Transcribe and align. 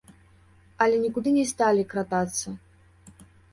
Але 0.85 0.95
нікуды 1.03 1.29
не 1.37 1.45
сталі 1.51 1.83
кратацца. 1.93 2.57